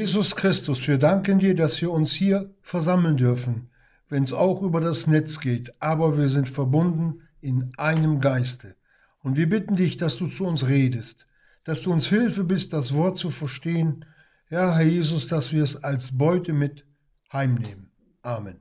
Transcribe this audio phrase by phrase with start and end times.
[0.00, 3.68] Jesus Christus, wir danken dir, dass wir uns hier versammeln dürfen,
[4.08, 8.76] wenn es auch über das Netz geht, aber wir sind verbunden in einem Geiste.
[9.22, 11.26] Und wir bitten dich, dass du zu uns redest,
[11.64, 14.06] dass du uns Hilfe bist, das Wort zu verstehen.
[14.48, 16.86] Ja, Herr Jesus, dass wir es als Beute mit
[17.30, 17.90] heimnehmen.
[18.22, 18.56] Amen.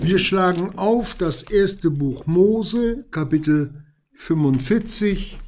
[0.00, 3.84] Wir schlagen auf das erste Buch Mose, Kapitel
[4.14, 5.38] 45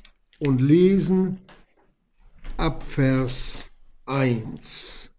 [0.40, 1.38] und lesen
[2.56, 3.70] ab Vers
[4.06, 5.10] 1.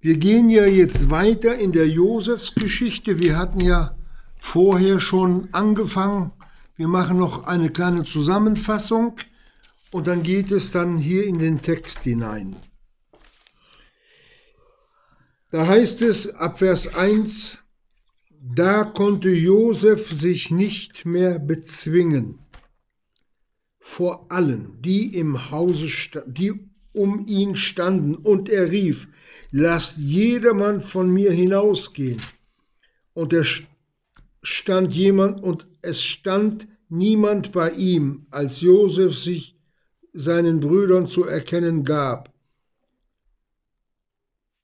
[0.00, 3.18] Wir gehen ja jetzt weiter in der Josefsgeschichte.
[3.18, 3.96] Wir hatten ja
[4.36, 6.32] vorher schon angefangen.
[6.76, 9.16] Wir machen noch eine kleine Zusammenfassung
[9.92, 12.56] und dann geht es dann hier in den Text hinein.
[15.50, 17.58] Da heißt es ab Vers 1,
[18.40, 22.43] da konnte Josef sich nicht mehr bezwingen
[23.86, 25.88] vor allen, die im Hause,
[26.26, 26.54] die
[26.94, 29.08] um ihn standen, und er rief,
[29.50, 32.20] lasst jedermann von mir hinausgehen.
[33.12, 33.44] Und er
[34.42, 39.54] stand jemand, und es stand niemand bei ihm, als Josef sich
[40.14, 42.32] seinen Brüdern zu erkennen gab.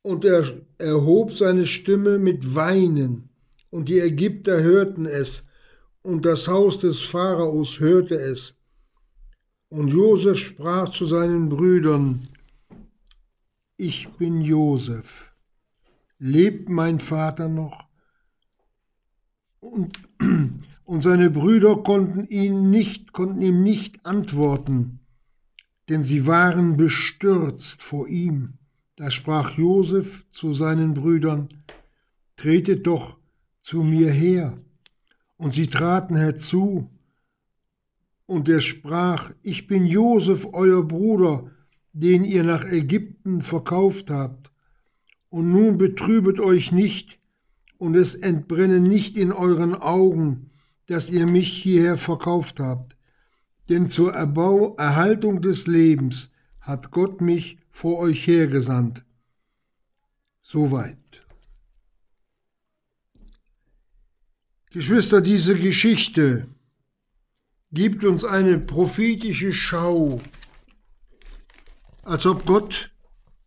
[0.00, 3.28] Und er erhob seine Stimme mit Weinen,
[3.68, 5.44] und die Ägypter hörten es,
[6.00, 8.56] und das Haus des Pharaos hörte es.
[9.70, 12.28] Und Josef sprach zu seinen Brüdern,
[13.76, 15.32] ich bin Josef,
[16.18, 17.86] lebt mein Vater noch?
[19.60, 20.00] Und,
[20.84, 24.98] und seine Brüder konnten, ihn nicht, konnten ihm nicht antworten,
[25.88, 28.54] denn sie waren bestürzt vor ihm.
[28.96, 31.48] Da sprach Josef zu seinen Brüdern,
[32.34, 33.18] tretet doch
[33.60, 34.58] zu mir her.
[35.36, 36.90] Und sie traten herzu,
[38.30, 41.50] und er sprach, ich bin Josef, euer Bruder,
[41.92, 44.52] den ihr nach Ägypten verkauft habt.
[45.30, 47.18] Und nun betrübet euch nicht,
[47.76, 50.52] und es entbrenne nicht in euren Augen,
[50.86, 52.96] dass ihr mich hierher verkauft habt.
[53.68, 59.04] Denn zur Erbau, Erhaltung des Lebens hat Gott mich vor euch hergesandt.
[60.40, 60.98] Soweit.
[64.70, 66.46] Geschwister, diese Geschichte
[67.72, 70.20] gibt uns eine prophetische Schau,
[72.02, 72.90] als ob Gott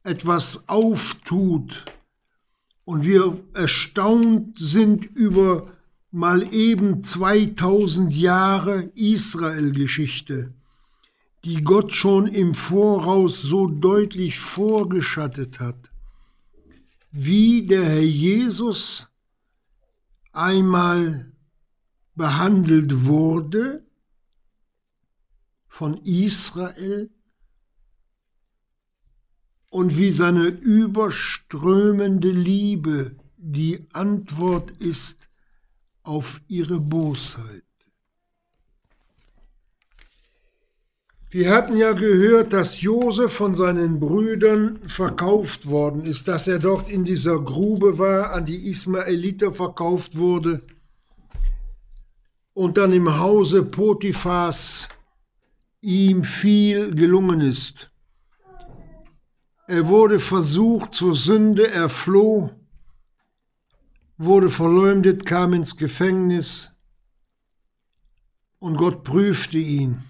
[0.03, 1.85] etwas auftut
[2.85, 5.73] und wir erstaunt sind über
[6.11, 10.53] mal eben 2000 Jahre Israel-Geschichte,
[11.43, 15.89] die Gott schon im Voraus so deutlich vorgeschattet hat,
[17.11, 19.07] wie der Herr Jesus
[20.31, 21.31] einmal
[22.15, 23.83] behandelt wurde
[25.73, 27.09] von Israel
[29.71, 35.27] und wie seine überströmende Liebe die Antwort ist
[36.03, 37.63] auf ihre Bosheit.
[41.31, 46.87] Wir hatten ja gehört, dass Josef von seinen Brüdern verkauft worden ist, dass er dort
[46.87, 50.61] in dieser Grube war, an die Ismaeliter verkauft wurde
[52.53, 54.87] und dann im Hause Potiphas
[55.83, 57.91] ihm viel gelungen ist.
[59.67, 62.51] Er wurde versucht zur Sünde, er floh,
[64.17, 66.71] wurde verleumdet, kam ins Gefängnis
[68.59, 70.03] und Gott prüfte ihn.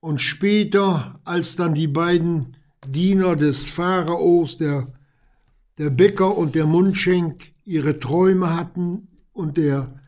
[0.00, 2.56] Und später, als dann die beiden
[2.86, 4.86] Diener des Pharaos, der,
[5.76, 10.00] der Bäcker und der Mundschenk, ihre Träume hatten und der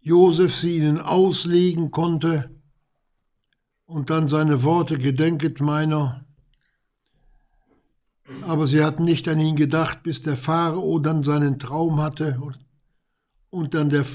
[0.00, 2.50] Josef sie ihnen auslegen konnte,
[3.92, 6.24] und dann seine Worte, gedenket meiner.
[8.42, 12.40] Aber sie hatten nicht an ihn gedacht, bis der Pharao dann seinen Traum hatte
[13.50, 14.06] und dann der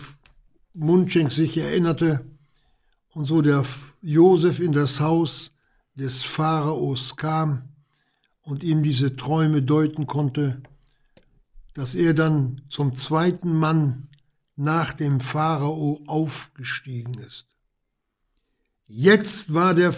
[0.74, 2.26] Mundschenk sich erinnerte
[3.14, 3.64] und so der
[4.02, 5.54] Josef in das Haus
[5.94, 7.70] des Pharaos kam
[8.42, 10.62] und ihm diese Träume deuten konnte,
[11.76, 14.08] dass er dann zum zweiten Mann
[14.56, 17.48] nach dem Pharao aufgestiegen ist.
[18.88, 19.94] Jetzt war der,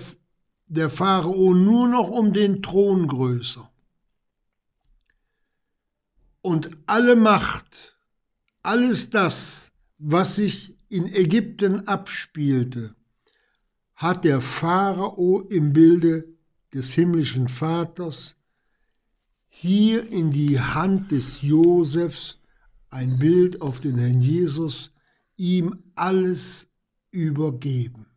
[0.68, 3.70] der Pharao nur noch um den Thron größer.
[6.42, 7.96] Und alle Macht,
[8.64, 12.96] alles das, was sich in Ägypten abspielte,
[13.94, 16.28] hat der Pharao im Bilde
[16.74, 18.38] des himmlischen Vaters
[19.50, 22.40] hier in die Hand des Josefs
[22.90, 24.94] ein Bild auf den Herrn Jesus,
[25.36, 26.68] ihm alles
[27.12, 28.09] übergeben.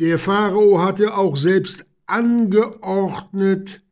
[0.00, 3.82] Der Pharao hatte auch selbst angeordnet,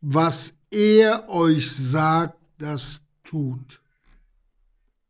[0.00, 3.82] was er euch sagt, das tut.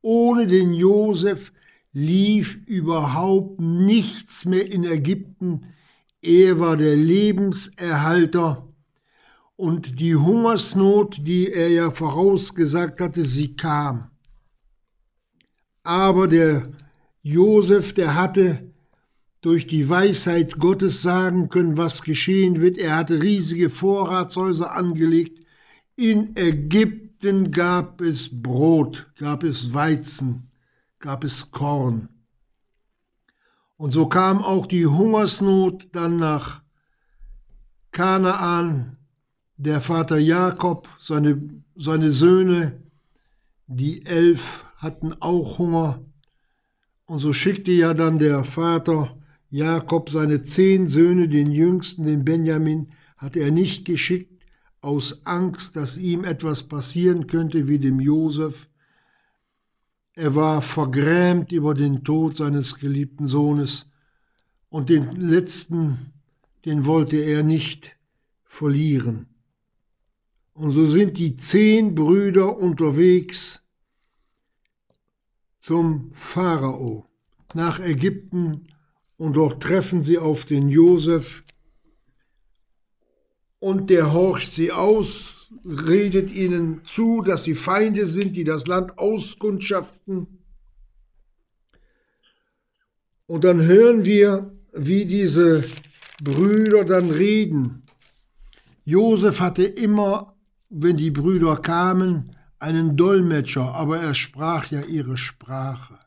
[0.03, 1.53] Ohne den Josef
[1.93, 5.73] lief überhaupt nichts mehr in Ägypten.
[6.21, 8.67] Er war der Lebenserhalter
[9.55, 14.11] und die Hungersnot, die er ja vorausgesagt hatte, sie kam.
[15.85, 16.73] Aber der
[17.23, 18.74] Josef, der hatte
[19.45, 22.79] durch die Weisheit Gottes sagen können, was geschehen wird.
[22.79, 25.39] Er hatte riesige Vorratshäuser angelegt.
[25.97, 30.51] In Ägypten gab es Brot, gab es Weizen,
[30.99, 32.09] gab es Korn.
[33.77, 36.63] Und so kam auch die Hungersnot dann nach
[37.91, 38.97] Kanaan.
[39.59, 42.83] Der Vater Jakob, seine, seine Söhne,
[43.67, 46.01] die elf hatten auch Hunger.
[47.05, 49.19] Und so schickte ja dann der Vater
[49.55, 54.43] Jakob seine zehn Söhne, den jüngsten, den Benjamin, hat er nicht geschickt,
[54.81, 58.69] aus Angst, dass ihm etwas passieren könnte wie dem Josef.
[60.15, 63.89] Er war vergrämt über den Tod seines geliebten Sohnes
[64.71, 66.13] und den letzten,
[66.65, 67.97] den wollte er nicht
[68.43, 69.29] verlieren.
[70.55, 73.63] Und so sind die zehn Brüder unterwegs
[75.61, 77.07] zum Pharao
[77.55, 78.67] nach Ägypten
[79.17, 81.45] und dort treffen sie auf den Josef
[83.65, 88.99] und der horcht sie aus, redet ihnen zu, dass sie Feinde sind, die das Land
[88.99, 90.39] auskundschaften.
[93.27, 95.65] Und dann hören wir, wie diese
[96.23, 97.85] Brüder dann reden.
[98.85, 100.37] Josef hatte immer,
[100.69, 105.99] wenn die Brüder kamen, einen Dolmetscher, aber er sprach ja ihre Sprache.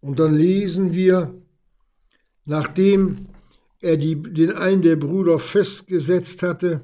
[0.00, 1.34] Und dann lesen wir,
[2.44, 3.26] nachdem
[3.80, 6.82] er die, den einen der Brüder festgesetzt hatte,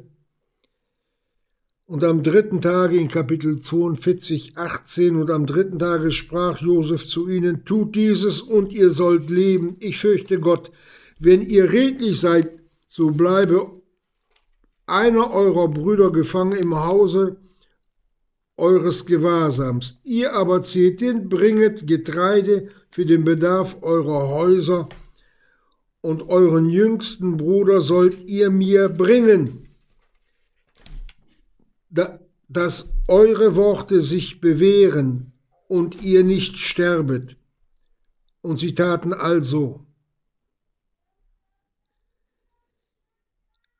[1.90, 7.28] und am dritten Tage in Kapitel 42, 18 und am dritten Tage sprach Josef zu
[7.28, 9.74] ihnen, tut dieses und ihr sollt leben.
[9.80, 10.70] Ich fürchte Gott,
[11.18, 12.52] wenn ihr redlich seid,
[12.86, 13.72] so bleibe
[14.86, 17.38] einer eurer Brüder gefangen im Hause
[18.56, 19.98] eures Gewahrsams.
[20.04, 24.88] Ihr aber zieht hin, bringet Getreide für den Bedarf eurer Häuser
[26.00, 29.70] und euren jüngsten Bruder sollt ihr mir bringen
[32.50, 35.32] dass eure Worte sich bewähren
[35.69, 37.37] und ihr nicht sterbet.
[38.43, 39.87] Und sie taten also.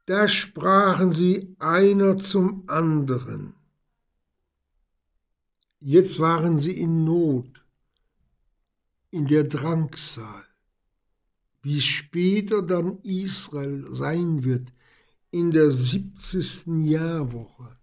[0.06, 3.55] Da sprachen sie einer zum anderen.
[5.81, 7.64] Jetzt waren sie in Not,
[9.11, 10.44] in der Drangsal,
[11.62, 14.72] wie später dann Israel sein wird,
[15.30, 17.76] in der siebzigsten Jahrwoche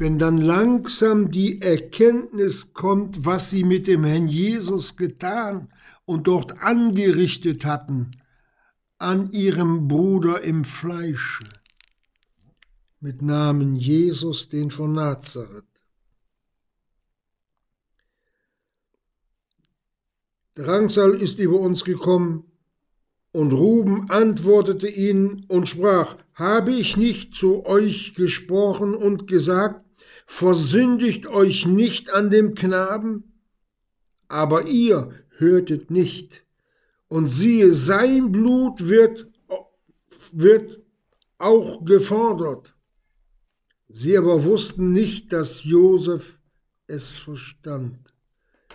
[0.00, 5.68] wenn dann langsam die Erkenntnis kommt, was sie mit dem Herrn Jesus getan
[6.06, 8.12] und dort angerichtet hatten,
[8.96, 11.44] an ihrem Bruder im Fleische,
[13.00, 15.69] mit Namen Jesus, den von Nazareth.
[20.54, 22.44] Drangsal ist über uns gekommen,
[23.32, 29.84] und Ruben antwortete ihnen und sprach, habe ich nicht zu euch gesprochen und gesagt,
[30.32, 33.32] Versündigt euch nicht an dem Knaben,
[34.28, 36.44] aber ihr hörtet nicht.
[37.08, 39.26] Und siehe, sein Blut wird,
[40.30, 40.80] wird
[41.36, 42.76] auch gefordert.
[43.88, 46.38] Sie aber wussten nicht, dass Josef
[46.86, 48.09] es verstand,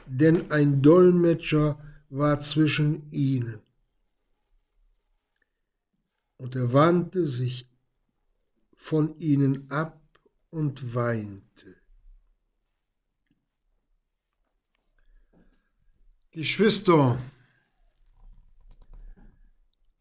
[0.08, 3.62] denn ein Dolmetscher war zwischen ihnen.
[6.38, 7.70] Und er wandte sich
[8.76, 10.02] von ihnen ab
[10.50, 11.76] und weinte.
[16.32, 17.18] Geschwister,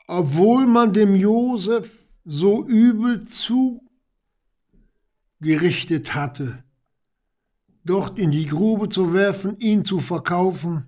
[0.09, 3.25] obwohl man dem Josef so übel
[5.41, 6.64] zugerichtet hatte,
[7.85, 10.87] dort in die Grube zu werfen, ihn zu verkaufen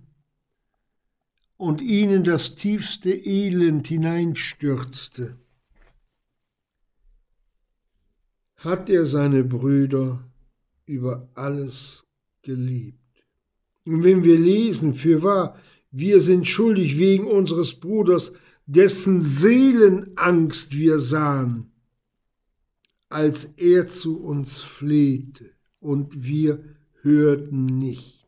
[1.56, 5.38] und ihn in das tiefste Elend hineinstürzte,
[8.56, 10.24] hat er seine Brüder
[10.86, 12.04] über alles
[12.42, 12.98] geliebt.
[13.84, 15.56] Und wenn wir lesen, für wahr,
[15.90, 18.32] wir sind schuldig wegen unseres Bruders,
[18.66, 21.72] dessen Seelenangst wir sahen,
[23.08, 26.64] als er zu uns flehte, und wir
[27.06, 28.26] hörten nicht.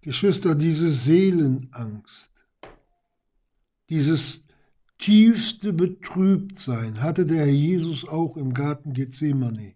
[0.00, 2.32] Geschwister, diese Seelenangst,
[3.90, 4.44] Dieses
[4.98, 9.74] tiefste Betrübtsein hatte der Herr Jesus auch im Garten Gethsemane.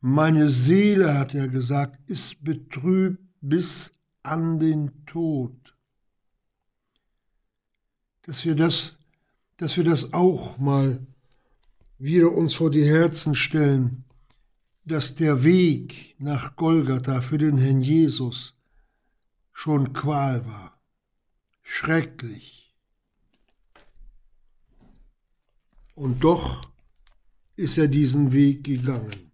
[0.00, 5.76] Meine Seele, hat er gesagt, ist betrübt bis an den Tod.
[8.22, 8.96] Dass wir das,
[9.58, 11.06] dass wir das auch mal
[11.98, 14.04] wieder uns vor die Herzen stellen,
[14.84, 18.54] dass der Weg nach Golgatha für den Herrn Jesus
[19.52, 20.80] schon Qual war,
[21.62, 22.74] schrecklich.
[25.94, 26.62] Und doch
[27.56, 29.30] ist er diesen Weg gegangen.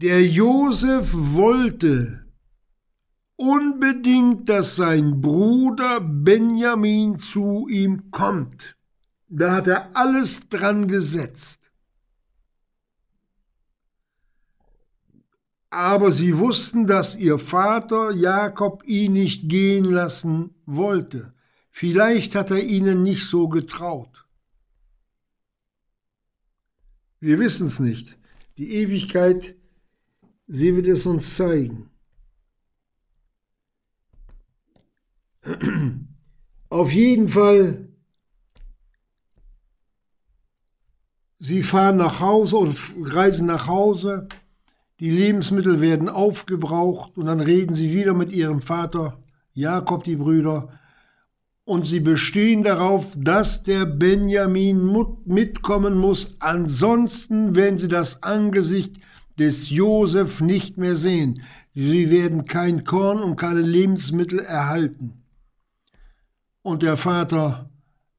[0.00, 2.24] Der Josef wollte
[3.36, 8.76] unbedingt, dass sein Bruder Benjamin zu ihm kommt.
[9.28, 11.69] Da hat er alles dran gesetzt.
[15.70, 21.32] Aber sie wussten, dass ihr Vater Jakob ihn nicht gehen lassen wollte.
[21.70, 24.26] Vielleicht hat er ihnen nicht so getraut.
[27.20, 28.18] Wir wissen es nicht.
[28.58, 29.54] Die Ewigkeit,
[30.48, 31.90] sie wird es uns zeigen.
[36.68, 37.90] Auf jeden Fall
[41.42, 44.28] Sie fahren nach Hause oder reisen nach Hause,
[45.00, 49.18] die Lebensmittel werden aufgebraucht und dann reden sie wieder mit ihrem Vater,
[49.54, 50.78] Jakob die Brüder,
[51.64, 58.96] und sie bestehen darauf, dass der Benjamin mitkommen muss, ansonsten werden sie das Angesicht
[59.38, 61.42] des Josef nicht mehr sehen.
[61.74, 65.22] Sie werden kein Korn und keine Lebensmittel erhalten.
[66.62, 67.70] Und der Vater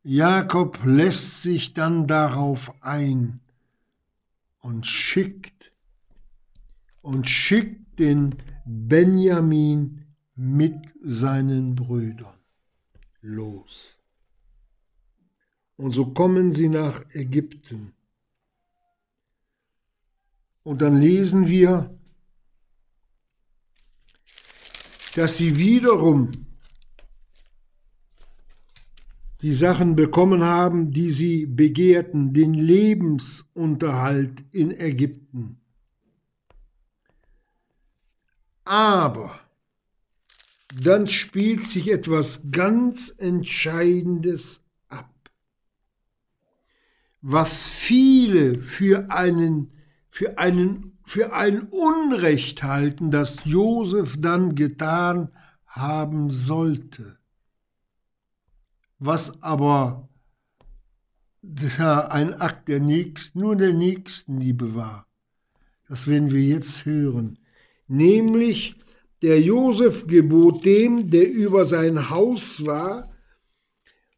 [0.04, 3.40] Jakob lässt sich dann darauf ein
[4.62, 5.51] und schickt
[7.02, 10.06] und schickt den Benjamin
[10.36, 12.40] mit seinen Brüdern
[13.22, 13.98] los.
[15.78, 17.94] Und so kommen sie nach Ägypten.
[20.64, 21.98] Und dann lesen wir,
[25.16, 26.32] dass sie wiederum
[29.42, 35.61] die Sachen bekommen haben, die sie begehrten, den Lebensunterhalt in Ägypten.
[38.64, 39.40] Aber
[40.82, 45.14] dann spielt sich etwas ganz Entscheidendes ab,
[47.22, 49.72] was viele für einen,
[50.08, 55.30] für einen, für ein Unrecht halten, das Josef dann getan
[55.66, 57.18] haben sollte
[59.04, 60.08] was aber
[61.42, 65.08] ein Akt der Nächsten, nur der Nächstenliebe war.
[65.88, 67.40] Das werden wir jetzt hören.
[67.92, 68.76] Nämlich
[69.22, 73.12] der Josef gebot dem, der über sein Haus war,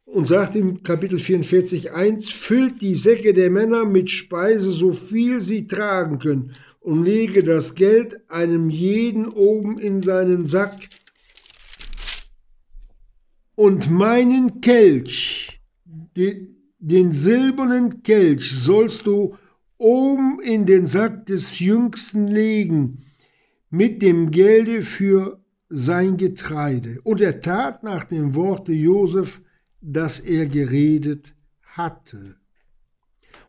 [0.06, 5.42] und sagt im Kapitel 44, 1, füllt die Säcke der Männer mit Speise, so viel
[5.42, 10.90] sie tragen können, und lege das Geld einem jeden oben in seinen Sack,
[13.56, 15.62] und meinen Kelch,
[16.16, 19.36] den, den silbernen Kelch, sollst du
[19.80, 23.04] oben in den Sack des Jüngsten legen,
[23.74, 27.00] mit dem Gelde für sein Getreide.
[27.04, 29.42] Und er tat nach dem Worte Josef,
[29.82, 32.36] das er geredet hatte.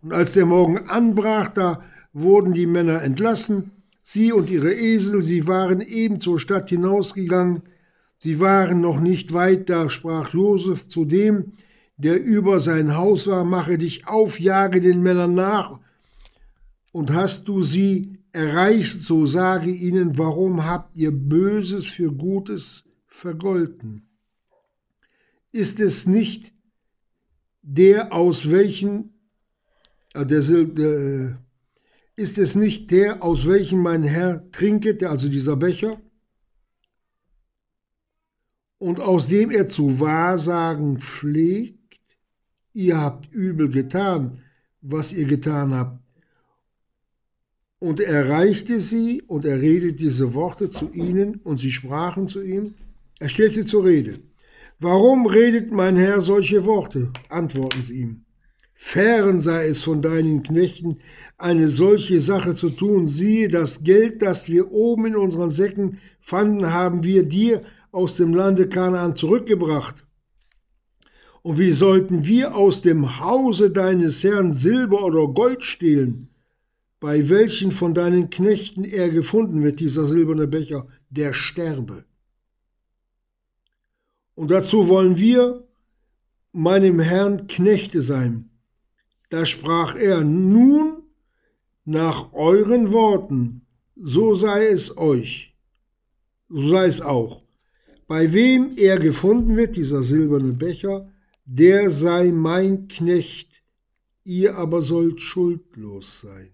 [0.00, 1.82] Und als der Morgen anbrach, da
[2.14, 7.62] wurden die Männer entlassen, sie und ihre Esel, sie waren eben zur Stadt hinausgegangen,
[8.16, 11.52] Sie waren noch nicht weit, da sprach Josef zu dem,
[11.98, 15.78] der über sein Haus war, mache dich auf, jage den Männern nach,
[16.92, 24.08] und hast du sie erreicht, so sage ihnen, warum habt ihr Böses für Gutes vergolten?
[25.52, 26.52] Ist es nicht
[27.62, 29.14] der, aus welchen,
[30.14, 31.34] äh, der, äh,
[32.16, 36.00] ist es nicht der, aus welchem mein Herr trinket, also dieser Becher?
[38.84, 41.98] und aus dem er zu Wahrsagen pflegt,
[42.74, 44.42] ihr habt übel getan,
[44.82, 46.03] was ihr getan habt.
[47.84, 52.40] Und er erreichte sie und er redet diese Worte zu ihnen und sie sprachen zu
[52.40, 52.72] ihm.
[53.18, 54.20] Er stellt sie zur Rede.
[54.78, 57.12] Warum redet mein Herr solche Worte?
[57.28, 58.24] Antworten sie ihm.
[58.72, 60.96] Fern sei es von deinen Knechten,
[61.36, 63.06] eine solche Sache zu tun.
[63.06, 67.60] Siehe, das Geld, das wir oben in unseren Säcken fanden, haben wir dir
[67.92, 70.06] aus dem Lande Kanaan zurückgebracht.
[71.42, 76.30] Und wie sollten wir aus dem Hause deines Herrn Silber oder Gold stehlen,
[77.04, 82.06] bei welchen von deinen Knechten er gefunden wird, dieser silberne Becher, der sterbe.
[84.34, 85.68] Und dazu wollen wir
[86.52, 88.49] meinem Herrn Knechte sein.
[89.28, 91.02] Da sprach er, nun
[91.84, 95.54] nach euren Worten, so sei es euch,
[96.49, 97.42] so sei es auch.
[98.06, 101.12] Bei wem er gefunden wird, dieser silberne Becher,
[101.44, 103.62] der sei mein Knecht,
[104.25, 106.53] ihr aber sollt schuldlos sein.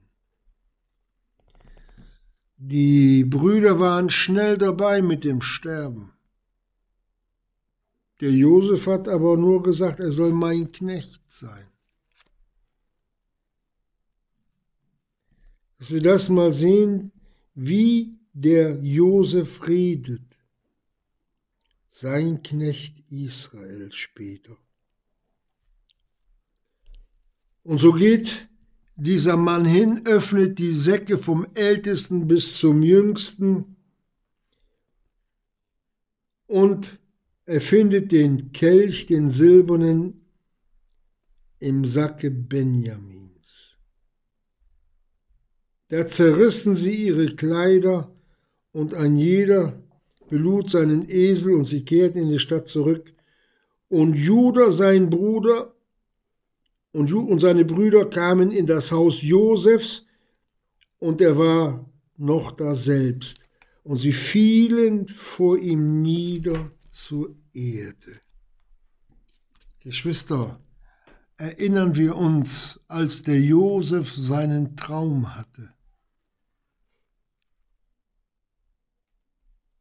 [2.62, 6.12] Die Brüder waren schnell dabei mit dem Sterben.
[8.20, 11.66] Der Josef hat aber nur gesagt, er soll mein Knecht sein.
[15.78, 17.12] Dass wir das mal sehen,
[17.54, 20.36] wie der Josef redet.
[21.88, 24.58] Sein Knecht Israel später.
[27.62, 28.49] Und so geht
[29.00, 33.76] dieser Mann hin, öffnet die Säcke vom Ältesten bis zum Jüngsten
[36.46, 36.98] und
[37.46, 40.20] er findet den Kelch, den silbernen,
[41.58, 43.76] im Sacke Benjamins.
[45.88, 48.10] Da zerrissen sie ihre Kleider
[48.72, 49.82] und ein jeder
[50.28, 53.12] belud seinen Esel und sie kehrten in die Stadt zurück.
[53.88, 55.74] Und Judah, sein Bruder,
[56.92, 60.06] und, seine Brüder kamen in das Haus Josefs,
[60.98, 63.38] und er war noch da selbst.
[63.82, 68.20] Und sie fielen vor ihm nieder zur Erde.
[69.80, 70.60] Geschwister,
[71.38, 75.72] erinnern wir uns, als der Josef seinen Traum hatte.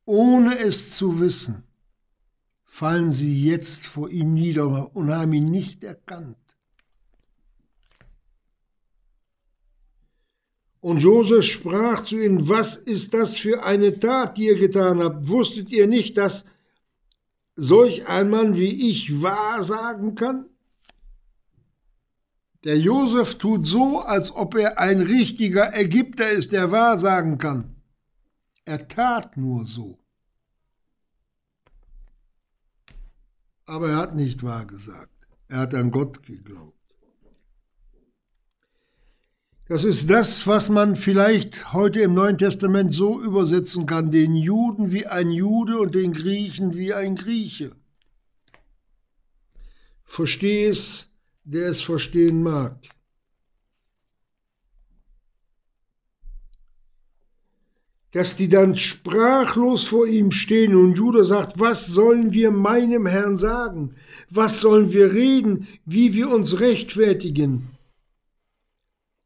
[0.06, 1.63] Ohne es zu wissen,
[2.63, 6.38] fallen sie jetzt vor ihm nieder und haben ihn nicht erkannt.
[10.82, 15.28] Und Josef sprach zu ihnen, was ist das für eine Tat, die ihr getan habt?
[15.28, 16.46] Wusstet ihr nicht, dass
[17.56, 20.46] solch ein Mann wie ich wahrsagen kann?
[22.64, 27.76] Der Josef tut so, als ob er ein richtiger Ägypter ist, der wahrsagen kann.
[28.65, 29.98] Er tat nur so.
[33.65, 35.28] Aber er hat nicht wahrgesagt.
[35.48, 36.79] Er hat an Gott geglaubt.
[39.69, 44.91] Das ist das, was man vielleicht heute im Neuen Testament so übersetzen kann, den Juden
[44.91, 47.75] wie ein Jude und den Griechen wie ein Grieche.
[50.05, 51.05] Versteh es,
[51.43, 52.79] der es verstehen mag.
[58.12, 63.38] Dass die dann sprachlos vor ihm stehen und Judah sagt, was sollen wir meinem Herrn
[63.38, 63.93] sagen?
[64.32, 65.67] Was sollen wir reden?
[65.86, 67.79] Wie wir uns rechtfertigen?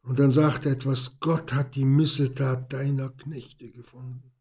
[0.03, 4.31] Und dann sagt er etwas, Gott hat die Missetat deiner Knechte gefunden.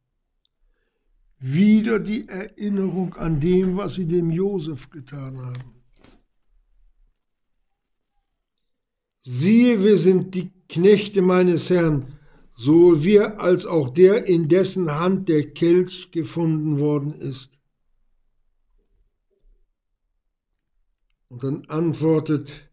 [1.38, 5.83] Wieder die Erinnerung an dem, was sie dem Josef getan haben.
[9.22, 12.18] Siehe, wir sind die Knechte meines Herrn,
[12.57, 17.53] sowohl wir als auch der, in dessen Hand der Kelch gefunden worden ist.
[21.29, 22.71] Und dann antwortet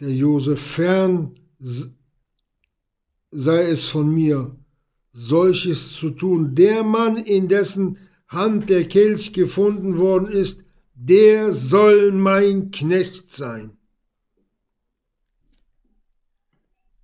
[0.00, 1.34] der Josef, fern
[3.30, 4.56] sei es von mir,
[5.12, 6.54] solches zu tun.
[6.54, 13.76] Der Mann, in dessen Hand der Kelch gefunden worden ist, der soll mein Knecht sein.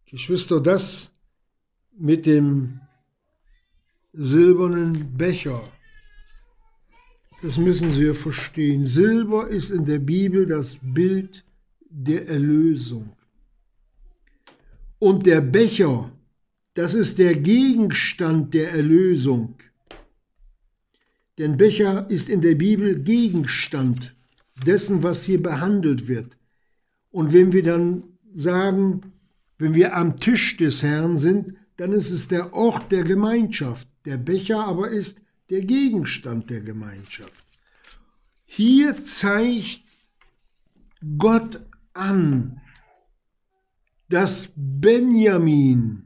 [0.06, 1.12] Geschwister, das
[1.96, 2.80] mit dem
[4.12, 5.62] silbernen Becher,
[7.42, 8.86] das müssen Sie verstehen.
[8.86, 11.44] Silber ist in der Bibel das Bild
[11.90, 13.12] der Erlösung.
[14.98, 16.10] Und der Becher,
[16.74, 19.56] das ist der Gegenstand der Erlösung.
[21.38, 24.14] Denn Becher ist in der Bibel Gegenstand
[24.66, 26.36] dessen, was hier behandelt wird.
[27.10, 29.12] Und wenn wir dann sagen,
[29.58, 33.88] wenn wir am Tisch des Herrn sind, dann ist es der Ort der Gemeinschaft.
[34.04, 37.44] Der Becher aber ist der Gegenstand der Gemeinschaft.
[38.44, 39.82] Hier zeigt
[41.18, 41.60] Gott
[41.92, 42.60] an,
[44.08, 46.04] dass Benjamin,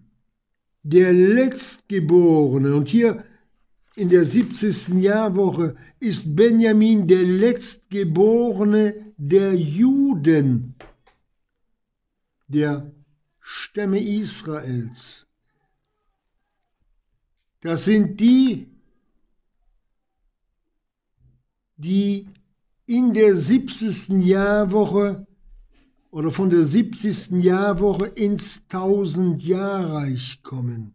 [0.82, 3.24] der Letztgeborene, und hier
[3.96, 4.88] in der 70.
[5.00, 10.74] Jahrwoche ist Benjamin der Letztgeborene der Juden,
[12.48, 12.90] der
[13.40, 15.26] Stämme Israels.
[17.60, 18.68] Das sind die,
[21.76, 22.28] die
[22.86, 24.08] in der 70.
[24.26, 25.26] Jahrwoche
[26.14, 27.42] oder von der 70.
[27.42, 30.94] Jahrwoche ins Tausendjahrreich kommen.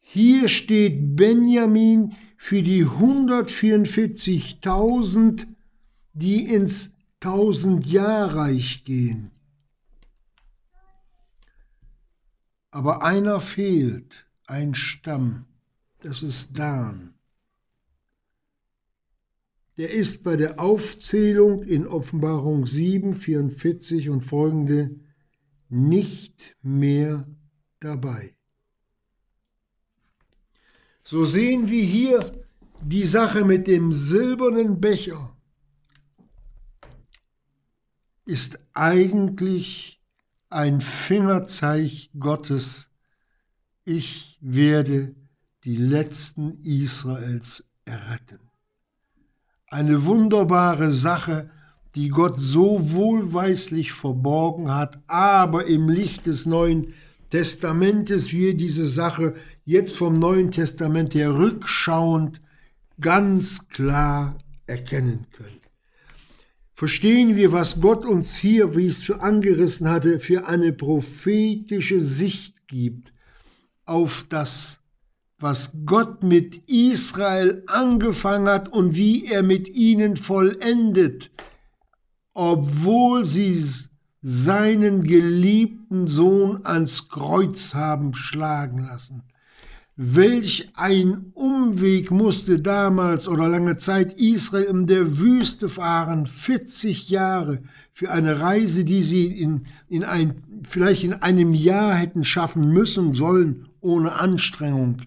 [0.00, 5.46] Hier steht Benjamin für die 144.000,
[6.12, 9.30] die ins Tausendjahrreich gehen.
[12.72, 15.44] Aber einer fehlt, ein Stamm,
[16.00, 17.14] das ist Dan.
[19.76, 25.00] Der ist bei der Aufzählung in Offenbarung 7, 44 und folgende
[25.68, 27.26] nicht mehr
[27.80, 28.36] dabei.
[31.04, 32.44] So sehen wir hier
[32.82, 35.36] die Sache mit dem silbernen Becher
[38.24, 40.00] ist eigentlich
[40.48, 42.90] ein Fingerzeig Gottes.
[43.84, 45.14] Ich werde
[45.64, 48.51] die letzten Israels erretten.
[49.72, 51.48] Eine wunderbare Sache,
[51.94, 56.92] die Gott so wohlweislich verborgen hat, aber im Licht des Neuen
[57.30, 62.42] Testamentes wir diese Sache jetzt vom Neuen Testament her rückschauend
[63.00, 65.62] ganz klar erkennen können.
[66.70, 72.68] Verstehen wir, was Gott uns hier, wie ich es angerissen hatte, für eine prophetische Sicht
[72.68, 73.10] gibt
[73.86, 74.81] auf das,
[75.42, 81.30] was Gott mit Israel angefangen hat und wie er mit ihnen vollendet,
[82.32, 83.62] obwohl sie
[84.22, 89.24] seinen geliebten Sohn ans Kreuz haben schlagen lassen.
[89.96, 97.62] Welch ein Umweg musste damals oder lange Zeit Israel in der Wüste fahren, 40 Jahre
[97.92, 103.12] für eine Reise, die sie in, in ein, vielleicht in einem Jahr hätten schaffen müssen
[103.14, 105.02] sollen, ohne Anstrengung.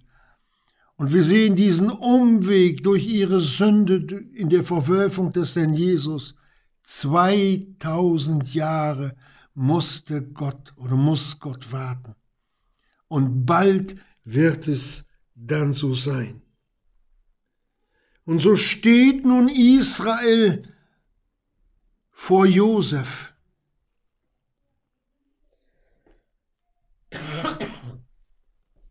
[0.98, 3.96] Und wir sehen diesen Umweg durch ihre Sünde
[4.34, 6.36] in der Verwölfung des Herrn Jesus.
[6.84, 9.16] 2000 Jahre
[9.54, 12.16] musste Gott oder muss Gott warten.
[13.08, 15.06] Und bald wird es
[15.36, 16.42] dann so sein.
[18.26, 20.74] Und so steht nun Israel
[22.12, 23.34] vor Josef.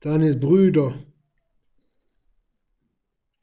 [0.01, 0.95] Deine Brüder,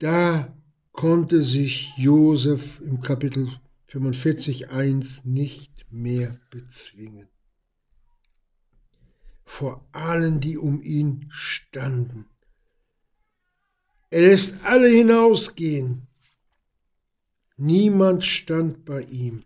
[0.01, 0.55] da
[0.91, 3.49] konnte sich Josef im Kapitel
[3.87, 7.27] 45.1 nicht mehr bezwingen
[9.51, 12.25] vor allen, die um ihn standen.
[14.09, 16.07] Er lässt alle hinausgehen.
[17.57, 19.43] Niemand stand bei ihm,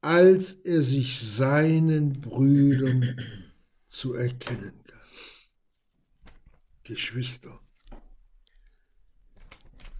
[0.00, 3.20] als er sich seinen Brüdern
[3.88, 6.32] zu erkennen gab.
[6.84, 7.60] Geschwister,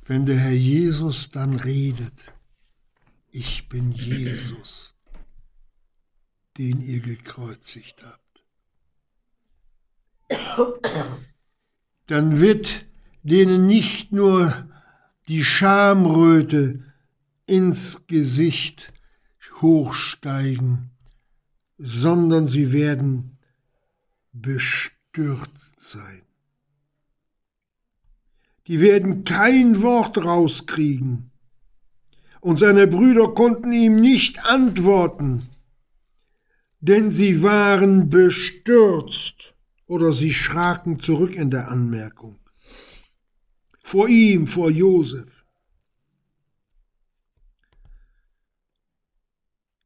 [0.08, 2.32] wenn der Herr Jesus dann redet,
[3.30, 4.94] ich bin Jesus,
[6.56, 8.42] den ihr gekreuzigt habt,
[12.06, 12.86] dann wird
[13.22, 14.66] denen nicht nur
[15.28, 16.82] die Schamröte
[17.44, 18.90] ins Gesicht
[19.60, 20.90] hochsteigen,
[21.76, 23.36] sondern sie werden
[24.32, 26.22] bestürzt sein.
[28.68, 31.30] Die werden kein Wort rauskriegen.
[32.40, 35.48] Und seine Brüder konnten ihm nicht antworten,
[36.80, 39.54] denn sie waren bestürzt
[39.86, 42.38] oder sie schraken zurück in der Anmerkung.
[43.82, 45.44] Vor ihm, vor Josef.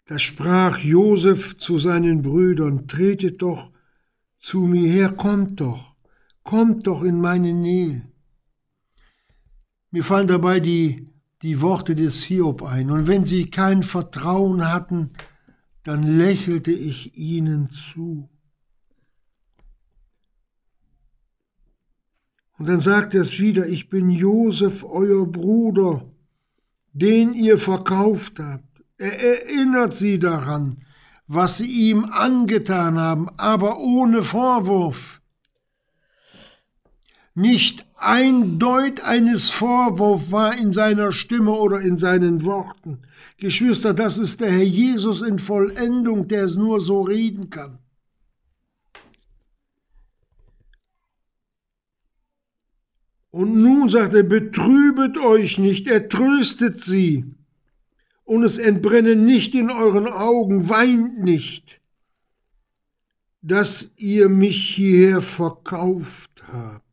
[0.06, 3.70] Da sprach Josef zu seinen Brüdern, tretet doch
[4.36, 5.94] zu mir her, kommt doch,
[6.42, 8.11] kommt doch in meine Nähe.
[9.92, 11.10] Mir fallen dabei die,
[11.42, 15.10] die Worte des Hiob ein, und wenn sie kein Vertrauen hatten,
[15.82, 18.30] dann lächelte ich ihnen zu.
[22.58, 26.10] Und dann sagt es wieder, ich bin Josef, euer Bruder,
[26.92, 28.84] den ihr verkauft habt.
[28.96, 30.84] Er erinnert sie daran,
[31.26, 35.21] was sie ihm angetan haben, aber ohne Vorwurf.
[37.34, 42.98] Nicht ein Deut eines Vorwurfs war in seiner Stimme oder in seinen Worten.
[43.38, 47.78] Geschwister, das ist der Herr Jesus in Vollendung, der es nur so reden kann.
[53.30, 57.34] Und nun sagt er, betrübet euch nicht, er tröstet sie.
[58.24, 61.80] Und es entbrenne nicht in euren Augen, weint nicht,
[63.40, 66.91] dass ihr mich hierher verkauft habt.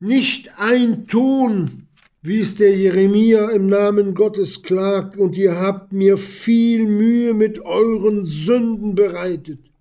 [0.00, 1.88] Nicht ein Ton
[2.20, 7.60] wie es der Jeremia im Namen Gottes klagt, und ihr habt mir viel Mühe mit
[7.60, 9.72] euren Sünden bereitet.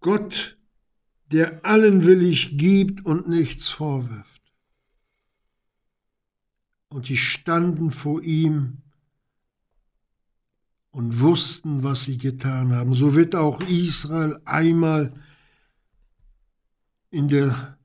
[0.00, 0.58] Gott,
[1.32, 4.42] der allen willig gibt und nichts vorwirft.
[6.90, 8.82] Und die standen vor ihm
[10.94, 12.94] und wussten, was sie getan haben.
[12.94, 15.12] So wird auch Israel einmal
[17.10, 17.76] in der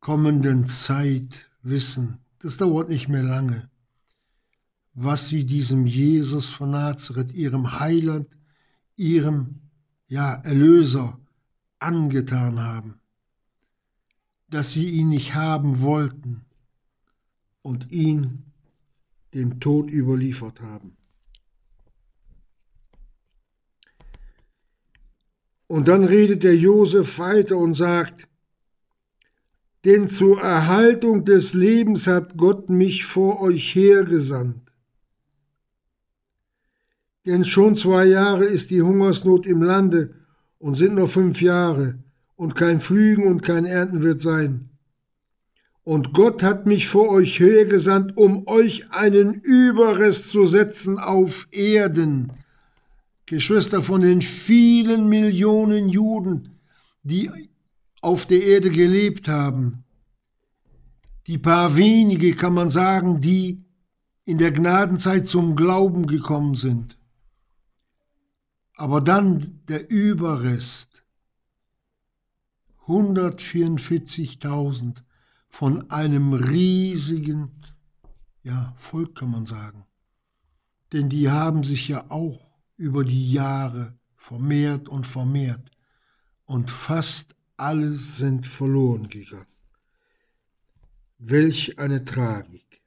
[0.00, 3.68] kommenden Zeit wissen, das dauert nicht mehr lange,
[4.94, 8.28] was sie diesem Jesus von Nazareth, ihrem Heiland,
[8.96, 9.60] ihrem
[10.08, 11.20] ja, Erlöser
[11.78, 13.00] angetan haben,
[14.48, 16.46] dass sie ihn nicht haben wollten
[17.60, 18.44] und ihn
[19.34, 20.96] dem Tod überliefert haben.
[25.74, 28.28] Und dann redet der Josef weiter und sagt,
[29.84, 34.72] denn zur Erhaltung des Lebens hat Gott mich vor euch hergesandt.
[37.26, 40.14] Denn schon zwei Jahre ist die Hungersnot im Lande
[40.58, 41.98] und sind noch fünf Jahre,
[42.36, 44.68] und kein Pflügen und kein Ernten wird sein.
[45.82, 52.30] Und Gott hat mich vor euch hergesandt, um euch einen Überrest zu setzen auf Erden,
[53.26, 56.60] Geschwister, von den vielen Millionen Juden,
[57.02, 57.30] die
[58.00, 59.84] auf der Erde gelebt haben,
[61.26, 63.64] die paar wenige, kann man sagen, die
[64.26, 66.98] in der Gnadenzeit zum Glauben gekommen sind.
[68.76, 71.04] Aber dann der Überrest,
[72.86, 74.96] 144.000
[75.48, 77.50] von einem riesigen
[78.42, 79.86] ja, Volk, kann man sagen.
[80.92, 82.53] Denn die haben sich ja auch
[82.84, 85.70] über die Jahre vermehrt und vermehrt
[86.44, 89.46] und fast alle sind verloren gegangen.
[91.16, 92.82] Welch eine Tragik.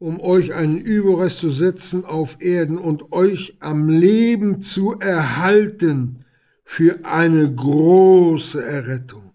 [0.00, 6.24] um euch einen Überrest zu setzen auf Erden und euch am Leben zu erhalten
[6.64, 9.33] für eine große Errettung.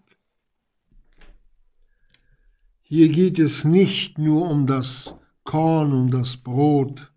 [2.92, 7.12] Hier geht es nicht nur um das Korn, um das Brot,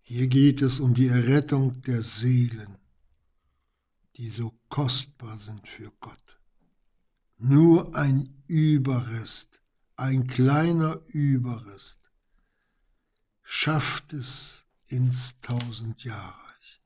[0.00, 2.78] hier geht es um die Errettung der Seelen,
[4.16, 6.40] die so kostbar sind für Gott.
[7.36, 9.62] Nur ein Überrest,
[9.96, 12.10] ein kleiner Überrest,
[13.42, 16.80] schafft es ins Tausendjahrreich.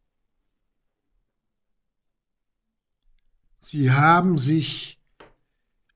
[3.61, 5.01] Sie haben sich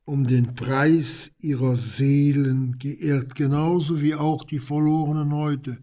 [0.08, 5.76] um den Preis ihrer Seelen geehrt, genauso wie auch die Verlorenen heute,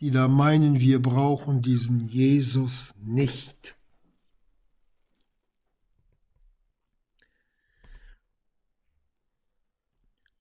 [0.00, 3.76] die da meinen, wir brauchen diesen Jesus nicht.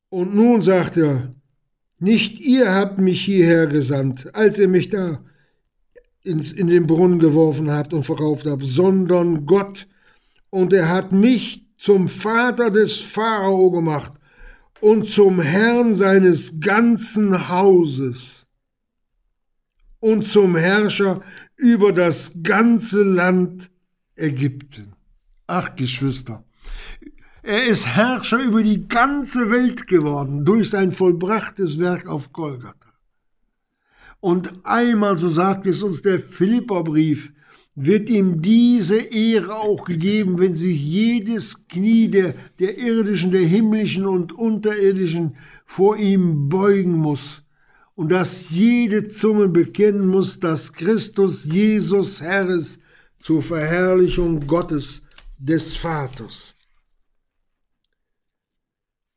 [0.07, 1.35] Und nun sagt er,
[1.99, 5.21] nicht ihr habt mich hierher gesandt, als ihr mich da
[6.21, 9.85] ins, in den Brunnen geworfen habt und verkauft habt, sondern Gott.
[10.49, 14.13] Und er hat mich zum Vater des Pharao gemacht
[14.79, 18.47] und zum Herrn seines ganzen Hauses
[19.99, 21.21] und zum Herrscher
[21.55, 23.71] über das ganze Land
[24.15, 24.93] Ägypten.
[25.47, 26.43] Ach, Geschwister,
[27.43, 32.93] er ist Herrscher über die ganze Welt geworden durch sein vollbrachtes Werk auf Golgatha.
[34.19, 37.31] Und einmal, so sagt es uns der Philipperbrief,
[37.75, 44.05] wird ihm diese Ehre auch gegeben, wenn sich jedes Knie der, der irdischen, der himmlischen
[44.05, 47.43] und unterirdischen vor ihm beugen muss
[47.95, 52.79] und dass jede Zunge bekennen muss, dass Christus Jesus Herr ist
[53.19, 55.01] zur Verherrlichung Gottes
[55.37, 56.55] des Vaters.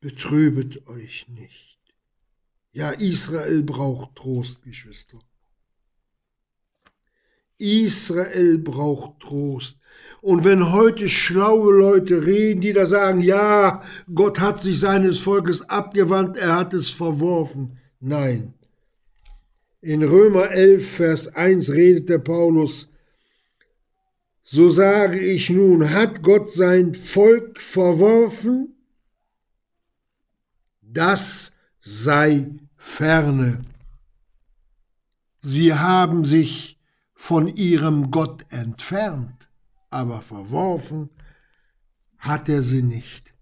[0.01, 1.77] Betrübet euch nicht.
[2.71, 5.19] Ja, Israel braucht Trost, Geschwister.
[7.59, 9.77] Israel braucht Trost.
[10.21, 15.69] Und wenn heute schlaue Leute reden, die da sagen, ja, Gott hat sich seines Volkes
[15.69, 17.77] abgewandt, er hat es verworfen.
[17.99, 18.53] Nein.
[19.81, 22.89] In Römer 11, Vers 1 redet der Paulus,
[24.43, 28.75] so sage ich nun, hat Gott sein Volk verworfen?
[30.81, 33.63] Das sei ferne.
[35.41, 36.78] Sie haben sich
[37.19, 39.49] von ihrem Gott entfernt,
[39.89, 41.09] aber verworfen
[42.17, 43.33] hat er sie nicht.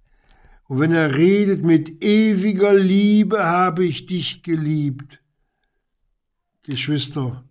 [0.68, 5.22] Und wenn er redet, mit ewiger Liebe habe ich dich geliebt,
[6.63, 7.48] Geschwister.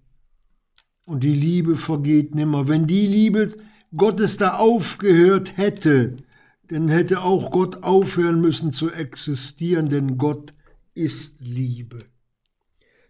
[1.04, 2.66] Und die Liebe vergeht nimmer.
[2.66, 3.56] Wenn die Liebe
[3.96, 6.16] Gottes da aufgehört hätte,
[6.66, 10.52] dann hätte auch Gott aufhören müssen zu existieren, denn Gott
[10.92, 12.04] ist Liebe.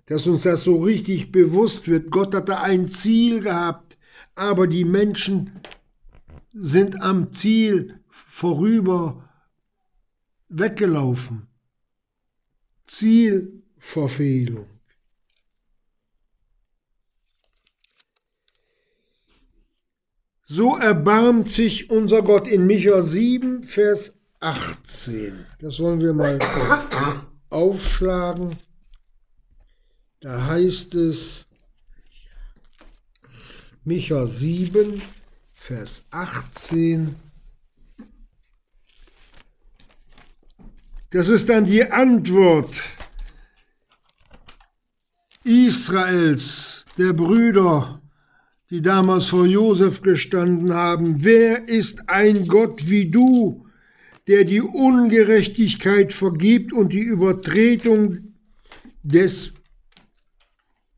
[0.07, 3.99] Dass uns das so richtig bewusst wird, Gott hatte ein Ziel gehabt,
[4.35, 5.61] aber die Menschen
[6.53, 9.29] sind am Ziel vorüber
[10.49, 11.49] weggelaufen.
[12.85, 14.67] Zielverfehlung.
[20.45, 25.45] So erbarmt sich unser Gott in Micha 7, Vers 18.
[25.59, 26.39] Das wollen wir mal
[27.51, 28.57] aufschlagen.
[30.27, 31.47] Da heißt es,
[33.85, 35.01] Micha 7,
[35.55, 37.15] Vers 18.
[41.11, 42.75] Das ist dann die Antwort
[45.45, 48.03] Israels, der Brüder,
[48.71, 51.23] die damals vor Josef gestanden haben.
[51.23, 53.65] Wer ist ein Gott wie du,
[54.27, 58.35] der die Ungerechtigkeit vergibt und die Übertretung
[59.05, 59.53] des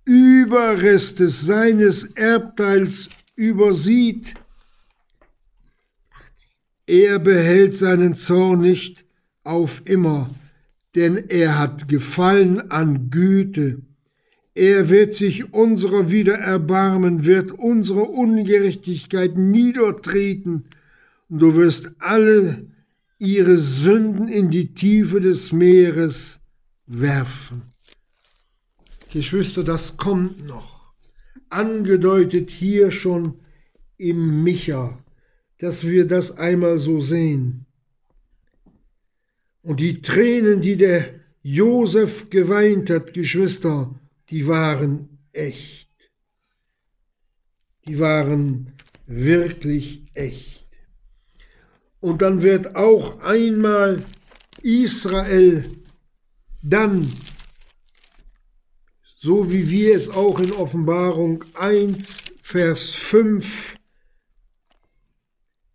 [0.09, 4.33] Überrestes seines Erbteils übersieht?
[6.87, 9.05] Er behält seinen Zorn nicht
[9.45, 10.31] auf immer,
[10.95, 13.83] denn er hat Gefallen an Güte.
[14.55, 20.65] Er wird sich unserer wieder erbarmen, wird unsere Ungerechtigkeit niedertreten,
[21.29, 22.67] und du wirst alle
[23.19, 26.41] ihre Sünden in die Tiefe des Meeres
[26.87, 27.75] werfen.
[29.11, 30.93] Geschwister, das kommt noch.
[31.49, 33.41] Angedeutet hier schon
[33.97, 35.03] im Micha,
[35.59, 37.67] dass wir das einmal so sehen.
[39.63, 41.09] Und die Tränen, die der
[41.43, 43.95] Josef geweint hat, Geschwister,
[44.31, 45.89] die waren echt.
[47.87, 48.73] Die waren
[49.07, 50.69] wirklich echt.
[52.01, 54.05] Und dann wird auch einmal
[54.63, 55.65] Israel
[56.63, 57.13] dann,
[59.21, 63.77] so wie wir es auch in Offenbarung 1, Vers 5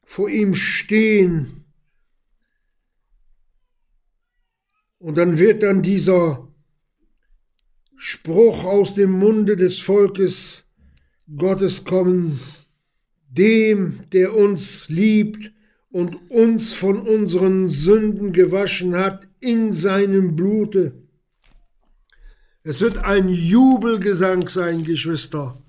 [0.04, 1.64] vor ihm stehen
[5.04, 6.48] Und dann wird dann dieser
[7.98, 10.64] Spruch aus dem Munde des Volkes
[11.36, 12.40] Gottes kommen,
[13.28, 15.52] dem, der uns liebt
[15.90, 21.03] und uns von unseren Sünden gewaschen hat in seinem Blute.
[22.66, 25.62] Es wird ein Jubelgesang sein, Geschwister.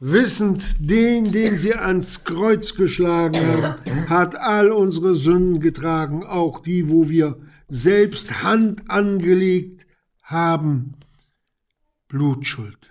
[0.00, 6.88] Wissend, den, den sie ans Kreuz geschlagen haben, hat all unsere Sünden getragen, auch die,
[6.88, 9.86] wo wir selbst Hand angelegt
[10.24, 10.94] haben,
[12.08, 12.90] Blutschuld,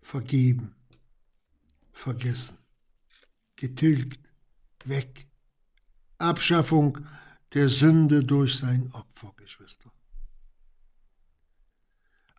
[0.00, 0.74] vergeben,
[1.92, 2.56] vergessen,
[3.56, 4.20] getilgt,
[4.86, 5.26] weg,
[6.16, 7.06] Abschaffung
[7.52, 9.87] der Sünde durch sein Opfer, Geschwister.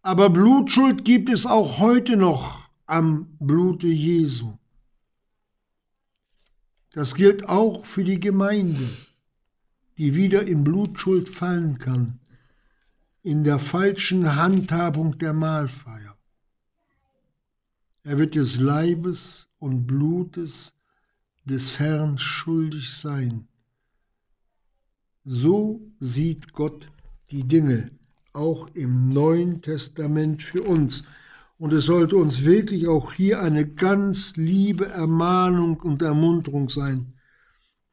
[0.02, 4.54] Aber Blutschuld gibt es auch heute noch am Blute Jesu.
[6.92, 8.90] Das gilt auch für die Gemeinde
[10.00, 12.20] die wieder in Blutschuld fallen kann,
[13.22, 16.18] in der falschen Handhabung der Mahlfeier.
[18.04, 20.74] Er wird des Leibes und Blutes
[21.44, 23.50] des Herrn schuldig sein.
[25.26, 26.90] So sieht Gott
[27.30, 27.92] die Dinge,
[28.34, 31.04] auch im Neuen Testament für uns.
[31.58, 37.14] Und es sollte uns wirklich auch hier eine ganz liebe Ermahnung und Ermunterung sein,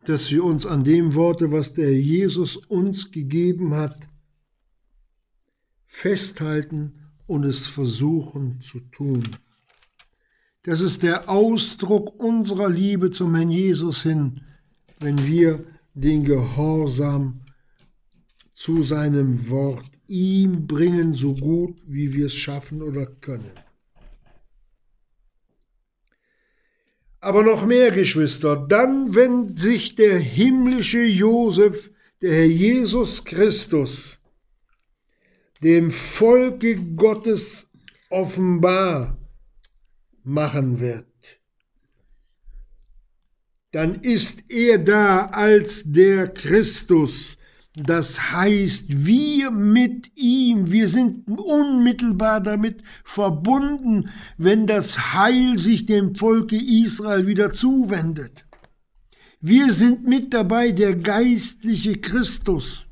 [0.05, 4.09] dass wir uns an dem Worte, was der Jesus uns gegeben hat,
[5.87, 6.93] festhalten
[7.27, 9.23] und es versuchen zu tun.
[10.63, 14.43] Das ist der Ausdruck unserer Liebe zum Herrn Jesus hin,
[15.01, 17.41] wenn wir den Gehorsam
[18.53, 23.53] zu seinem Wort ihm bringen, so gut wie wir es schaffen oder können.
[27.21, 31.91] Aber noch mehr, Geschwister, dann, wenn sich der himmlische Josef,
[32.23, 34.19] der Herr Jesus Christus,
[35.63, 37.71] dem Volke Gottes
[38.11, 39.19] offenbar
[40.23, 41.07] machen wird,
[43.73, 47.37] dann ist er da als der Christus,
[47.77, 54.09] das heißt, wir mit ihm, wir sind unmittelbar damit verbunden,
[54.39, 58.47] wenn das Heil sich dem Volke Israel wieder zuwendet.
[59.41, 62.89] Wir sind mit dabei, der geistliche Christus.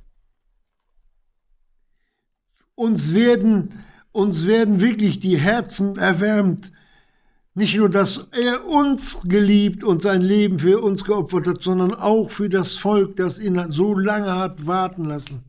[2.74, 3.70] Uns werden
[4.14, 6.70] uns werden wirklich die Herzen erwärmt.
[7.56, 12.30] Nicht nur, dass er uns geliebt und sein Leben für uns geopfert hat, sondern auch
[12.30, 15.44] für das Volk, das ihn so lange hat warten lassen.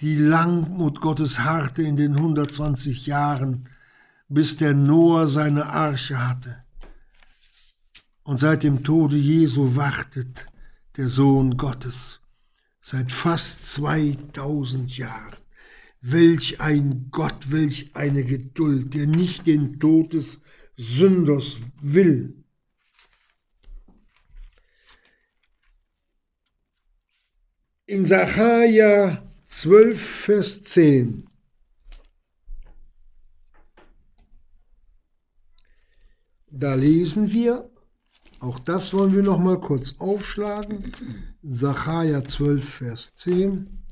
[0.00, 3.68] Die Langmut Gottes harrte in den 120 Jahren,
[4.28, 6.62] bis der Noah seine Arche hatte.
[8.22, 10.46] Und seit dem Tode Jesu wartet
[10.96, 12.20] der Sohn Gottes
[12.78, 15.36] seit fast 2000 Jahren.
[16.00, 20.40] Welch ein Gott, welch eine Geduld, der nicht den Tod des
[20.78, 22.34] Sünders will.
[27.86, 31.28] In Sacharja 12, Vers 10
[36.50, 37.70] Da lesen wir,
[38.40, 40.92] auch das wollen wir noch mal kurz aufschlagen.
[41.42, 43.84] Sacharja 12, Vers 10.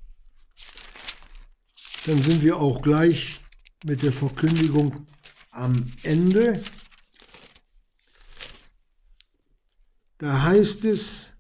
[2.07, 3.41] Dann sind wir auch gleich
[3.85, 5.07] mit der Verkündigung
[5.57, 6.63] am Ende.
[10.19, 11.33] Da heißt es,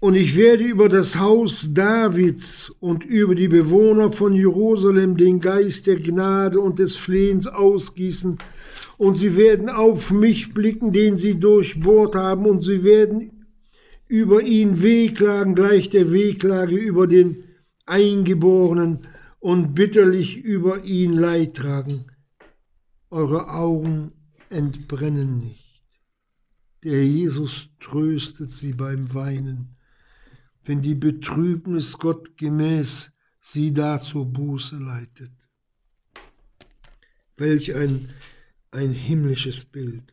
[0.00, 5.86] Und ich werde über das Haus Davids und über die Bewohner von Jerusalem den Geist
[5.86, 8.38] der Gnade und des Flehens ausgießen,
[8.98, 13.46] und sie werden auf mich blicken, den sie durchbohrt haben, und sie werden
[14.08, 17.44] über ihn wehklagen, gleich der Wehklage über den
[17.86, 19.06] Eingeborenen,
[19.42, 22.06] und bitterlich über ihn Leid tragen.
[23.10, 24.12] Eure Augen
[24.48, 25.82] entbrennen nicht.
[26.82, 29.76] Der Jesus tröstet sie beim Weinen
[30.64, 35.32] wenn die Betrübnis Gott gemäß sie da zur Buße leitet.
[37.36, 38.08] Welch ein,
[38.70, 40.12] ein himmlisches Bild.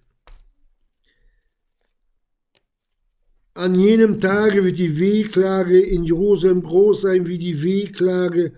[3.54, 8.54] An jenem Tage wird die Wehklage in Jerusalem groß sein wie die Wehklage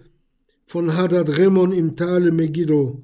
[0.72, 3.04] von Hadad Remon im Tale Megiddo.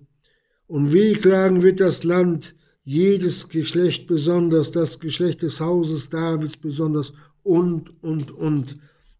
[0.67, 2.55] Und wehklagen wird das Land,
[2.85, 7.11] jedes Geschlecht besonders, das Geschlecht des Hauses Davids besonders
[7.43, 8.77] und, und, und.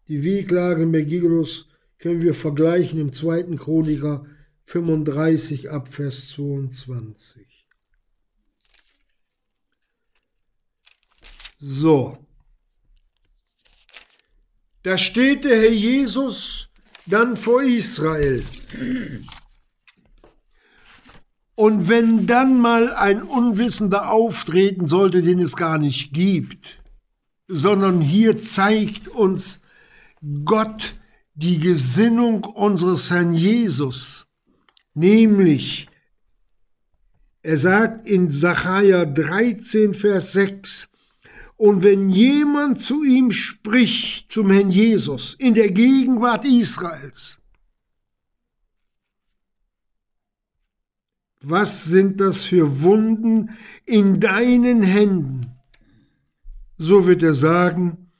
[0.08, 1.68] Die Wehklage Megiddos
[1.98, 3.54] können wir vergleichen im 2.
[3.56, 4.24] Chroniker
[4.64, 7.66] 35 ab Vers 22.
[11.58, 12.16] So.
[14.84, 16.67] Da steht der Herr Jesus
[17.08, 18.44] dann vor Israel.
[21.54, 26.78] Und wenn dann mal ein Unwissender auftreten sollte, den es gar nicht gibt,
[27.48, 29.60] sondern hier zeigt uns
[30.44, 30.94] Gott
[31.34, 34.26] die Gesinnung unseres Herrn Jesus,
[34.94, 35.88] nämlich
[37.42, 40.90] er sagt in Sacharja 13, Vers 6,
[41.58, 47.40] und wenn jemand zu ihm spricht, zum Herrn Jesus, in der Gegenwart Israels,
[51.42, 53.50] was sind das für Wunden
[53.84, 55.58] in deinen Händen?
[56.78, 58.10] so wird er sagen,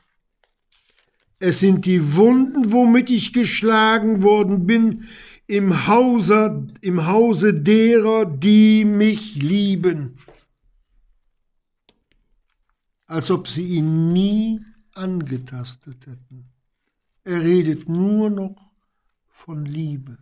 [1.39, 5.05] es sind die Wunden, womit ich geschlagen worden bin,
[5.47, 10.19] im Hause, im Hause derer, die mich lieben.
[13.09, 14.61] Als ob sie ihn nie
[14.93, 16.51] angetastet hätten.
[17.25, 18.73] Er redet nur noch
[19.29, 20.19] von Liebe.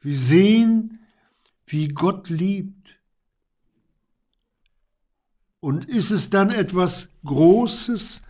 [0.00, 1.00] Wir sehen,
[1.66, 3.00] wie Gott liebt.
[5.60, 8.22] Und ist es dann etwas Großes,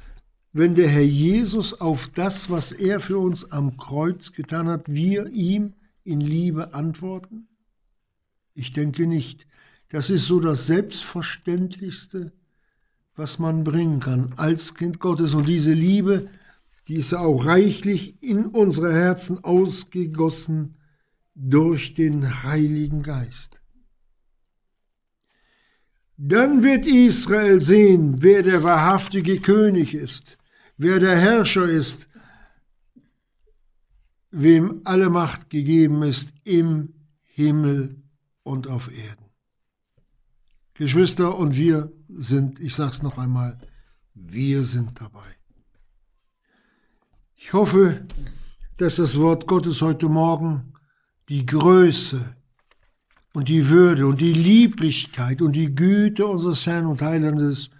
[0.53, 5.27] wenn der Herr Jesus auf das, was er für uns am Kreuz getan hat, wir
[5.27, 5.75] ihm
[6.05, 7.49] in Liebe antworten?
[8.55, 9.47] Ich denke nicht.
[9.89, 12.33] Das ist so das Selbstverständlichste,
[13.15, 15.35] was man bringen kann als Kind Gottes.
[15.35, 16.29] Und diese Liebe,
[16.89, 20.77] die ist ja auch reichlich in unsere Herzen ausgegossen
[21.35, 23.61] durch den Heiligen Geist.
[26.17, 30.39] Dann wird Israel sehen, wer der wahrhaftige König ist,
[30.79, 32.09] wer der Herrscher ist,
[34.31, 38.03] wem alle Macht gegeben ist im Himmel
[38.43, 39.26] und auf Erden.
[40.79, 43.59] Geschwister, und wir sind, ich sage es noch einmal,
[44.15, 45.37] wir sind dabei.
[47.37, 48.07] Ich hoffe,
[48.77, 50.75] dass das Wort Gottes heute Morgen
[51.29, 52.37] die Größe
[53.33, 57.71] und die Würde und die Lieblichkeit und die Güte unseres Herrn und Heilandes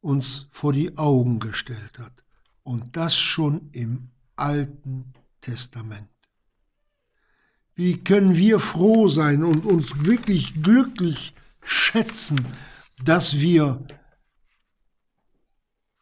[0.00, 2.22] uns vor die Augen gestellt hat.
[2.62, 6.08] Und das schon im Alten Testament.
[7.74, 12.46] Wie können wir froh sein und uns wirklich glücklich schätzen,
[13.04, 13.84] dass wir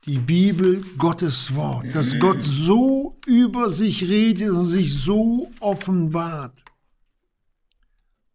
[0.07, 6.65] die Bibel Gottes Wort, dass Gott so über sich redet und sich so offenbart.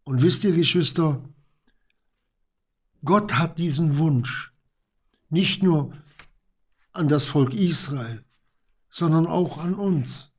[0.04, 1.28] Und wisst ihr, Geschwister,
[3.04, 4.52] Gott hat diesen Wunsch,
[5.28, 5.92] nicht nur
[6.92, 8.24] an das Volk Israel,
[8.88, 10.32] sondern auch an uns.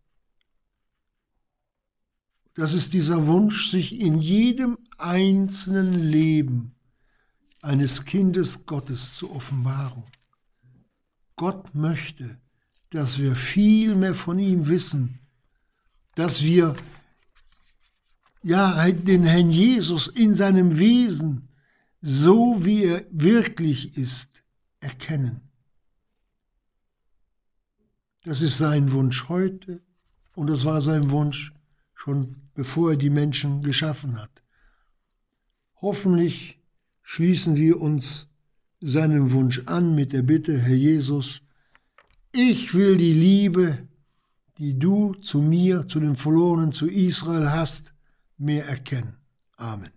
[2.53, 6.76] Das ist dieser Wunsch, sich in jedem einzelnen Leben
[7.61, 10.03] eines Kindes Gottes zu offenbaren.
[11.35, 12.39] Gott möchte,
[12.89, 15.19] dass wir viel mehr von ihm wissen,
[16.15, 16.75] dass wir
[18.41, 21.49] ja den Herrn Jesus in seinem Wesen,
[22.01, 24.43] so wie er wirklich ist,
[24.79, 25.41] erkennen.
[28.23, 29.81] Das ist sein Wunsch heute
[30.35, 31.53] und das war sein Wunsch
[31.93, 34.41] schon bevor er die Menschen geschaffen hat.
[35.79, 36.56] Hoffentlich
[37.09, 38.27] schließen wir uns
[38.81, 41.41] seinem Wunsch an mit der Bitte, Herr Jesus,
[42.33, 43.87] ich will die Liebe,
[44.57, 47.93] die du zu mir, zu den Verlorenen, zu Israel hast,
[48.37, 49.15] mehr erkennen.
[49.55, 49.96] Amen.